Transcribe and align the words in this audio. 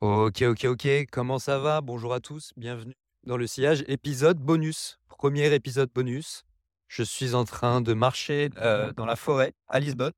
Ok, 0.00 0.40
ok, 0.40 0.64
ok. 0.64 0.88
Comment 1.12 1.38
ça 1.38 1.58
va? 1.58 1.82
Bonjour 1.82 2.14
à 2.14 2.20
tous. 2.20 2.54
Bienvenue 2.56 2.94
dans 3.24 3.36
le 3.36 3.46
sillage 3.46 3.84
épisode 3.86 4.38
bonus. 4.38 4.98
Premier 5.08 5.52
épisode 5.52 5.90
bonus. 5.94 6.44
Je 6.88 7.02
suis 7.02 7.34
en 7.34 7.44
train 7.44 7.82
de 7.82 7.92
marcher 7.92 8.48
euh, 8.56 8.94
dans 8.94 9.04
la 9.04 9.14
forêt 9.14 9.52
à 9.68 9.78
Lisbonne. 9.78 10.14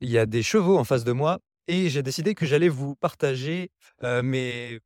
Il 0.00 0.08
y 0.08 0.16
a 0.16 0.26
des 0.26 0.44
chevaux 0.44 0.78
en 0.78 0.84
face 0.84 1.02
de 1.02 1.10
moi 1.10 1.40
et 1.66 1.90
j'ai 1.90 2.04
décidé 2.04 2.36
que 2.36 2.46
j'allais 2.46 2.68
vous 2.68 2.94
partager 2.94 3.72
euh, 4.04 4.22
mes 4.22 4.78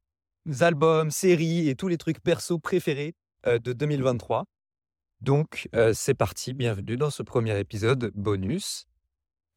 albums, 0.61 1.11
séries 1.11 1.69
et 1.69 1.75
tous 1.75 1.89
les 1.89 1.99
trucs 1.99 2.23
perso 2.23 2.59
préférés 2.59 3.15
euh, 3.47 3.59
de 3.59 3.75
2023. 3.75 4.47
Donc, 5.21 5.69
c'est 5.93 6.15
parti. 6.15 6.55
Bienvenue 6.55 6.97
dans 6.97 7.11
ce 7.11 7.23
premier 7.23 7.59
épisode 7.61 8.11
bonus. 8.15 8.87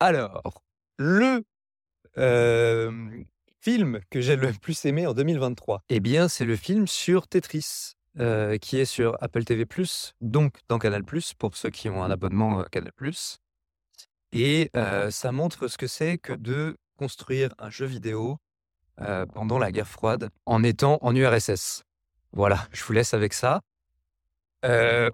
Alors, 0.02 0.62
le 0.98 1.42
film 3.66 4.00
que 4.12 4.22
j'ai 4.22 4.36
le 4.36 4.54
plus 4.54 4.86
aimé 4.86 5.08
en 5.08 5.16
2023 5.16 5.82
Eh 5.90 6.00
bien, 6.00 6.28
c'est 6.28 6.46
le 6.46 6.56
film 6.56 6.86
sur 6.88 7.28
Tetris, 7.28 7.94
euh, 8.20 8.60
qui 8.60 8.78
est 8.78 8.86
sur 8.86 9.18
Apple 9.22 9.44
TV+, 9.44 9.66
donc 10.22 10.54
dans 10.70 10.78
Canal+, 10.78 11.02
pour 11.40 11.58
ceux 11.58 11.72
qui 11.72 11.90
ont 11.90 12.04
un 12.04 12.12
abonnement 12.12 12.60
euh, 12.60 12.64
Canal+. 12.66 12.92
Et 14.34 14.70
euh, 14.76 15.10
ça 15.10 15.32
montre 15.32 15.68
ce 15.68 15.80
que 15.80 15.88
c'est 15.88 16.20
que 16.20 16.34
de 16.34 16.78
construire 16.96 17.56
un 17.58 17.72
jeu 17.72 17.88
vidéo 17.88 18.38
pendant 19.34 19.58
la 19.58 19.72
guerre 19.72 19.90
froide 19.90 20.30
en 20.46 20.64
étant 20.64 21.00
en 21.02 21.14
URSS. 21.16 21.84
Voilà, 22.34 22.68
je 22.72 22.84
vous 22.84 22.94
laisse 22.94 23.16
avec 23.16 23.34
ça. 23.34 23.62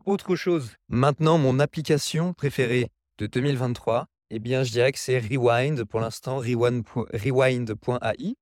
autre 0.06 0.36
chose, 0.36 0.76
maintenant 0.90 1.38
mon 1.38 1.58
application 1.60 2.34
préférée 2.34 2.90
de 3.18 3.28
2023, 3.28 4.08
eh 4.34 4.40
bien, 4.40 4.64
je 4.64 4.72
dirais 4.72 4.94
que 4.94 4.98
c'est 4.98 5.20
Rewind 5.20 5.84
pour 5.84 6.00
l'instant, 6.00 6.38
rewind.ai, 6.38 8.36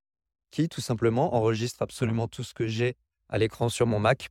qui 0.52 0.70
tout 0.70 0.82
simplement 0.82 1.36
enregistre 1.36 1.82
absolument 1.82 2.28
tout 2.28 2.44
ce 2.44 2.54
que 2.54 2.68
j'ai 2.68 2.96
à 3.30 3.38
l'écran 3.38 3.70
sur 3.70 3.88
mon 3.88 4.00
Mac. 4.00 4.30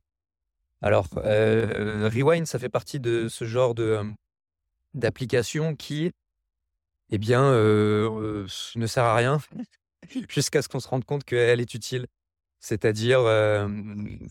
Alors, 0.81 1.07
euh, 1.17 2.09
Rewind, 2.13 2.45
ça 2.45 2.59
fait 2.59 2.69
partie 2.69 2.99
de 2.99 3.27
ce 3.27 3.45
genre 3.45 3.75
de 3.75 4.01
d'application 4.95 5.75
qui, 5.75 6.11
eh 7.11 7.17
bien, 7.17 7.43
euh, 7.43 8.47
ne 8.75 8.87
sert 8.87 9.03
à 9.03 9.15
rien 9.15 9.39
jusqu'à 10.29 10.61
ce 10.61 10.67
qu'on 10.67 10.79
se 10.79 10.87
rende 10.87 11.05
compte 11.05 11.23
qu'elle 11.23 11.61
est 11.61 11.73
utile. 11.73 12.07
C'est-à-dire, 12.59 13.21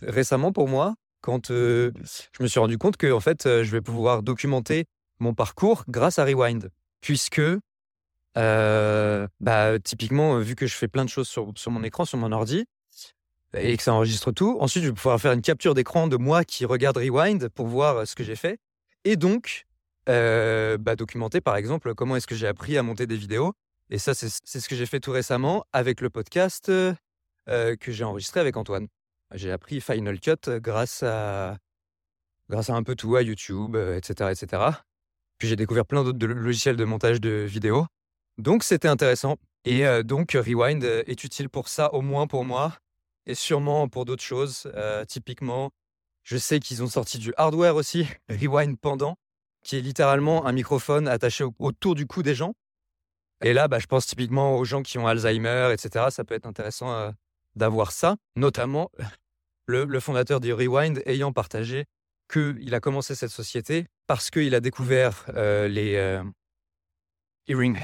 récemment 0.02 0.52
pour 0.52 0.68
moi, 0.68 0.96
quand 1.22 1.48
je 1.48 1.92
me 2.40 2.46
suis 2.46 2.60
rendu 2.60 2.76
compte 2.76 2.96
que 2.96 3.10
en 3.10 3.20
fait, 3.20 3.44
je 3.44 3.70
vais 3.70 3.80
pouvoir 3.80 4.22
documenter 4.22 4.84
mon 5.18 5.32
parcours 5.32 5.84
grâce 5.88 6.18
à 6.18 6.24
Rewind 6.24 6.70
puisque 7.00 7.40
bah, 9.40 9.78
typiquement, 9.82 10.38
vu 10.38 10.54
que 10.54 10.66
je 10.66 10.74
fais 10.74 10.88
plein 10.88 11.04
de 11.04 11.10
choses 11.10 11.28
sur, 11.28 11.52
mon 11.70 11.82
écran, 11.82 12.04
sur 12.04 12.18
mon 12.18 12.32
ordi, 12.32 12.66
et 13.56 13.76
que 13.76 13.82
ça 13.82 13.94
enregistre 13.94 14.30
tout, 14.30 14.58
ensuite 14.60 14.84
je 14.84 14.88
vais 14.88 14.94
pouvoir 14.94 15.18
faire 15.20 15.32
une 15.32 15.42
capture 15.42 15.74
d'écran 15.74 16.06
de 16.06 16.16
moi 16.16 16.44
qui 16.44 16.66
regarde 16.66 16.98
Rewind 16.98 17.48
pour 17.48 17.66
voir 17.66 18.06
ce 18.06 18.14
que 18.14 18.22
j'ai 18.22 18.36
fait, 18.36 18.58
et 19.04 19.16
donc 19.16 19.66
bah, 20.06 20.96
documenter 20.96 21.40
par 21.40 21.56
exemple 21.56 21.94
comment 21.94 22.16
est-ce 22.16 22.26
que 22.26 22.34
j'ai 22.34 22.46
appris 22.46 22.76
à 22.76 22.82
monter 22.82 23.06
des 23.06 23.16
vidéos. 23.16 23.54
Et 23.90 23.98
ça, 23.98 24.12
c'est 24.14 24.28
ce 24.28 24.68
que 24.68 24.76
j'ai 24.76 24.86
fait 24.86 25.00
tout 25.00 25.12
récemment 25.12 25.64
avec 25.72 26.00
le 26.00 26.10
podcast 26.10 26.66
que 26.66 27.76
j'ai 27.86 28.04
enregistré 28.04 28.40
avec 28.40 28.56
Antoine. 28.56 28.88
J'ai 29.34 29.50
appris 29.50 29.80
Final 29.80 30.20
Cut 30.20 30.60
grâce 30.60 31.02
à, 31.02 31.56
grâce 32.48 32.70
à 32.70 32.74
un 32.74 32.82
peu 32.82 32.94
tout, 32.94 33.16
à 33.16 33.22
YouTube, 33.22 33.76
etc., 33.76 34.30
etc. 34.32 34.62
Puis 35.38 35.48
j'ai 35.48 35.56
découvert 35.56 35.86
plein 35.86 36.04
d'autres 36.04 36.26
logiciels 36.26 36.76
de 36.76 36.84
montage 36.84 37.20
de 37.20 37.30
vidéos. 37.30 37.86
Donc 38.38 38.64
c'était 38.64 38.88
intéressant. 38.88 39.36
Et 39.64 39.86
euh, 39.86 40.02
donc 40.02 40.32
Rewind 40.32 40.84
euh, 40.84 41.02
est 41.06 41.24
utile 41.24 41.48
pour 41.48 41.68
ça, 41.68 41.92
au 41.92 42.00
moins 42.00 42.26
pour 42.26 42.44
moi, 42.44 42.76
et 43.26 43.34
sûrement 43.34 43.88
pour 43.88 44.04
d'autres 44.04 44.22
choses. 44.22 44.70
Euh, 44.74 45.04
typiquement, 45.04 45.70
je 46.22 46.36
sais 46.36 46.60
qu'ils 46.60 46.82
ont 46.82 46.86
sorti 46.88 47.18
du 47.18 47.34
hardware 47.36 47.76
aussi, 47.76 48.06
Rewind 48.28 48.78
Pendant, 48.78 49.16
qui 49.64 49.76
est 49.76 49.80
littéralement 49.80 50.46
un 50.46 50.52
microphone 50.52 51.08
attaché 51.08 51.44
autour 51.58 51.94
du 51.94 52.06
cou 52.06 52.22
des 52.22 52.34
gens. 52.34 52.54
Et 53.42 53.52
là, 53.52 53.68
bah, 53.68 53.78
je 53.78 53.86
pense 53.86 54.06
typiquement 54.06 54.56
aux 54.56 54.64
gens 54.64 54.82
qui 54.82 54.98
ont 54.98 55.06
Alzheimer, 55.06 55.70
etc. 55.72 56.06
Ça 56.10 56.24
peut 56.24 56.34
être 56.34 56.46
intéressant 56.46 57.12
d'avoir 57.54 57.92
ça, 57.92 58.16
notamment 58.36 58.90
le, 59.66 60.00
fondateur 60.00 60.40
de 60.40 60.50
Rewind 60.52 61.02
ayant 61.06 61.32
partagé 61.32 61.84
qu'il 62.32 62.74
a 62.74 62.80
commencé 62.80 63.14
cette 63.14 63.30
société 63.30 63.86
parce 64.06 64.30
qu'il 64.30 64.54
a 64.54 64.60
découvert 64.60 65.24
les 65.34 65.96
euh, 65.96 66.22
hearing, 67.46 67.76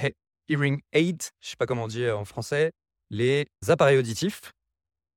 hearing 0.48 0.80
aids, 0.92 1.30
je 1.40 1.50
sais 1.50 1.56
pas 1.56 1.66
comment 1.66 1.84
on 1.84 1.88
dit 1.88 2.08
en 2.08 2.24
français, 2.24 2.72
les 3.10 3.46
appareils 3.68 3.98
auditifs, 3.98 4.52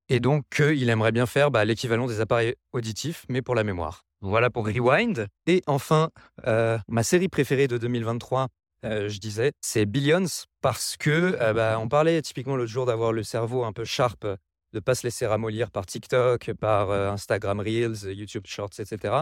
et 0.09 0.19
donc 0.19 0.43
qu'il 0.55 0.89
aimerait 0.89 1.11
bien 1.11 1.25
faire 1.25 1.51
bah, 1.51 1.65
l'équivalent 1.65 2.07
des 2.07 2.21
appareils 2.21 2.55
auditifs, 2.71 3.25
mais 3.29 3.41
pour 3.41 3.55
la 3.55 3.63
mémoire. 3.63 4.03
Voilà 4.21 4.49
pour 4.49 4.66
Rewind. 4.66 5.27
Et 5.45 5.61
enfin, 5.67 6.09
euh, 6.47 6.77
ma 6.87 7.03
série 7.03 7.27
préférée 7.27 7.67
de 7.67 7.77
2023, 7.77 8.47
je 8.83 9.19
disais, 9.19 9.51
c'est 9.59 9.85
Billions, 9.85 10.45
parce 10.61 10.95
que 10.97 11.53
bah, 11.53 11.77
on 11.79 11.89
parlait 11.89 12.21
typiquement 12.21 12.55
l'autre 12.55 12.71
jour 12.71 12.85
d'avoir 12.85 13.11
le 13.11 13.23
cerveau 13.23 13.63
un 13.63 13.73
peu 13.73 13.83
sharp 13.83 14.25
de 14.73 14.79
pas 14.79 14.95
se 14.95 15.05
laisser 15.05 15.25
ramollir 15.25 15.71
par 15.71 15.85
TikTok, 15.85 16.53
par 16.53 16.91
euh, 16.91 17.09
Instagram 17.09 17.59
Reels, 17.59 18.11
YouTube 18.13 18.43
Shorts, 18.45 18.79
etc. 18.79 19.16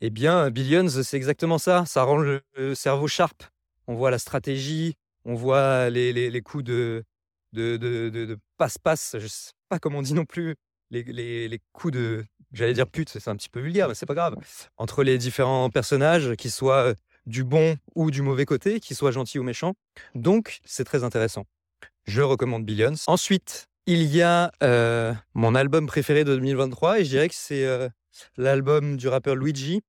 Eh 0.00 0.10
bien, 0.10 0.50
Billions, 0.50 0.88
c'est 0.88 1.16
exactement 1.16 1.58
ça. 1.58 1.84
Ça 1.86 2.02
rend 2.02 2.18
le, 2.18 2.42
cerveau 2.74 3.08
sharp. 3.08 3.44
On 3.86 3.94
voit 3.94 4.10
la 4.10 4.18
stratégie, 4.18 4.94
on 5.24 5.34
voit 5.34 5.90
les, 5.90 6.12
les, 6.12 6.42
coups 6.42 6.64
de, 6.64 7.04
de, 7.52 7.76
de, 7.76 8.38
passe-passe. 8.56 9.16
Je 9.18 9.26
sais 9.26 9.52
pas 9.68 9.78
comment 9.78 9.98
on 9.98 10.02
dit 10.02 10.14
non 10.14 10.24
plus. 10.24 10.54
Les, 10.90 11.48
les 11.48 11.60
coups 11.72 11.94
de, 11.94 12.24
j'allais 12.52 12.74
dire 12.74 12.86
pute, 12.86 13.08
c'est 13.08 13.28
un 13.28 13.36
petit 13.36 13.48
peu 13.48 13.60
vulgaire, 13.60 13.88
mais 13.88 13.94
c'est 13.94 14.06
pas 14.06 14.14
grave. 14.14 14.36
Entre 14.76 15.02
les 15.02 15.18
différents 15.18 15.70
personnages, 15.70 16.34
qui 16.36 16.50
soient 16.50 16.94
du 17.26 17.42
bon 17.42 17.76
ou 17.94 18.10
du 18.10 18.22
mauvais 18.22 18.44
côté, 18.44 18.80
qu'ils 18.80 18.96
soient 18.96 19.10
gentils 19.10 19.38
ou 19.38 19.42
méchants. 19.42 19.74
Donc, 20.14 20.60
c'est 20.64 20.84
très 20.84 21.04
intéressant. 21.04 21.46
Je 22.06 22.20
recommande 22.20 22.64
Billions. 22.64 22.94
Ensuite, 23.06 23.66
il 23.86 24.02
y 24.02 24.22
a 24.22 24.52
mon 25.34 25.54
album 25.54 25.86
préféré 25.86 26.24
de 26.24 26.34
2023 26.34 27.00
et 27.00 27.04
je 27.04 27.10
dirais 27.10 27.28
que 27.28 27.34
c'est 27.34 27.66
l'album 28.36 28.96
du 28.96 29.08
rappeur 29.08 29.34
Luigi. 29.36 29.82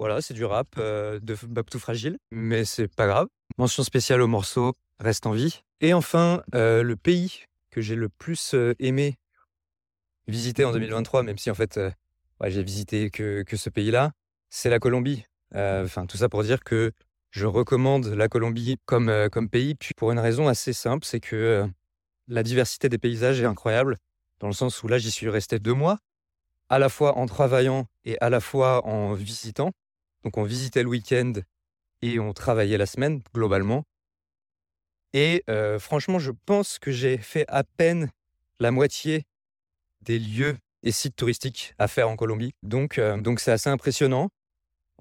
Voilà, 0.00 0.22
c'est 0.22 0.32
du 0.32 0.46
rap 0.46 0.78
de 0.78 1.36
Babtou 1.46 1.78
Fragile, 1.78 2.16
mais 2.30 2.64
c'est 2.64 2.88
pas 2.88 3.06
grave. 3.06 3.28
Mention 3.58 3.82
spéciale 3.82 4.22
au 4.22 4.26
morceau 4.26 4.72
Reste 4.98 5.26
en 5.26 5.32
vie. 5.32 5.60
Et 5.82 5.92
enfin, 5.92 6.42
le 6.54 6.94
pays 6.94 7.44
que 7.70 7.82
j'ai 7.82 7.96
le 7.96 8.08
plus 8.08 8.54
aimé 8.78 9.18
visiter 10.26 10.64
en 10.64 10.72
2023, 10.72 11.22
même 11.22 11.36
si 11.36 11.50
en 11.50 11.54
fait, 11.54 11.78
j'ai 12.42 12.62
visité 12.62 13.10
que, 13.10 13.42
que 13.42 13.58
ce 13.58 13.68
pays-là, 13.68 14.12
c'est 14.48 14.70
la 14.70 14.78
Colombie. 14.78 15.26
Enfin, 15.54 16.06
tout 16.06 16.16
ça 16.16 16.30
pour 16.30 16.44
dire 16.44 16.64
que 16.64 16.92
je 17.30 17.44
recommande 17.44 18.06
la 18.06 18.28
Colombie 18.28 18.78
comme, 18.86 19.28
comme 19.30 19.50
pays, 19.50 19.74
puis 19.74 19.92
pour 19.94 20.12
une 20.12 20.18
raison 20.18 20.48
assez 20.48 20.72
simple, 20.72 21.04
c'est 21.04 21.20
que 21.20 21.68
la 22.26 22.42
diversité 22.42 22.88
des 22.88 22.96
paysages 22.96 23.42
est 23.42 23.44
incroyable, 23.44 23.98
dans 24.38 24.46
le 24.46 24.54
sens 24.54 24.82
où 24.82 24.88
là, 24.88 24.96
j'y 24.96 25.10
suis 25.10 25.28
resté 25.28 25.58
deux 25.58 25.74
mois, 25.74 25.98
à 26.70 26.78
la 26.78 26.88
fois 26.88 27.18
en 27.18 27.26
travaillant 27.26 27.84
et 28.06 28.18
à 28.22 28.30
la 28.30 28.40
fois 28.40 28.86
en 28.86 29.12
visitant. 29.12 29.72
Donc, 30.24 30.36
on 30.36 30.42
visitait 30.44 30.82
le 30.82 30.88
week-end 30.88 31.32
et 32.02 32.18
on 32.18 32.32
travaillait 32.32 32.78
la 32.78 32.86
semaine, 32.86 33.22
globalement. 33.34 33.84
Et 35.12 35.42
euh, 35.50 35.78
franchement, 35.78 36.18
je 36.18 36.32
pense 36.46 36.78
que 36.78 36.92
j'ai 36.92 37.18
fait 37.18 37.44
à 37.48 37.64
peine 37.64 38.10
la 38.58 38.70
moitié 38.70 39.24
des 40.02 40.18
lieux 40.18 40.56
et 40.82 40.92
sites 40.92 41.16
touristiques 41.16 41.74
à 41.78 41.88
faire 41.88 42.08
en 42.08 42.16
Colombie. 42.16 42.52
Donc, 42.62 42.98
euh, 42.98 43.20
c'est 43.38 43.52
assez 43.52 43.70
impressionnant. 43.70 44.30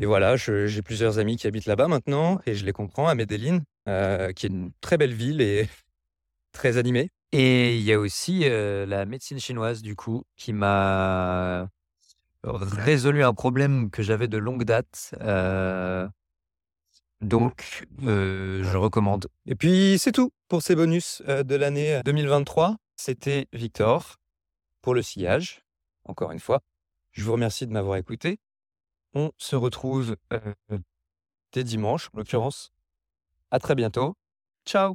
Et 0.01 0.05
voilà, 0.05 0.37
j'ai 0.37 0.81
plusieurs 0.81 1.19
amis 1.19 1.35
qui 1.35 1.45
habitent 1.45 1.65
là-bas 1.65 1.89
maintenant 1.89 2.39
et 2.45 2.55
je 2.55 2.65
les 2.65 2.71
comprends 2.71 3.07
à 3.07 3.15
Medellin, 3.15 3.59
euh, 3.87 4.31
qui 4.31 4.45
est 4.45 4.49
une 4.49 4.71
très 4.79 4.97
belle 4.97 5.13
ville 5.13 5.41
et 5.41 5.67
très 6.53 6.77
animée. 6.77 7.09
Et 7.31 7.75
il 7.77 7.83
y 7.83 7.93
a 7.93 7.99
aussi 7.99 8.39
la 8.49 9.05
médecine 9.05 9.39
chinoise, 9.39 9.83
du 9.83 9.95
coup, 9.95 10.23
qui 10.35 10.51
m'a 10.51 11.69
résolu 12.43 13.23
un 13.23 13.33
problème 13.33 13.89
que 13.89 14.01
j'avais 14.03 14.27
de 14.27 14.37
longue 14.37 14.63
date. 14.63 15.13
donc, 17.21 17.85
je 17.99 18.77
recommande. 18.77 19.27
Et 19.45 19.55
puis, 19.55 19.97
c'est 19.99 20.11
tout 20.11 20.31
pour 20.47 20.61
ces 20.61 20.75
bonus 20.75 21.21
de 21.27 21.55
l'année 21.55 22.01
2023. 22.05 22.77
C'était 22.95 23.47
Victor 23.53 24.17
pour 24.81 24.93
le 24.93 25.01
sillage, 25.01 25.61
encore 26.05 26.31
une 26.31 26.39
fois. 26.39 26.61
Je 27.11 27.23
vous 27.23 27.33
remercie 27.33 27.67
de 27.67 27.71
m'avoir 27.71 27.97
écouté. 27.97 28.39
On 29.13 29.31
se 29.37 29.55
retrouve 29.55 30.15
dès 31.51 31.63
dimanche, 31.63 32.09
en 32.13 32.19
l'occurrence. 32.19 32.71
À 33.51 33.59
très 33.59 33.75
bientôt. 33.75 34.15
Ciao 34.65 34.87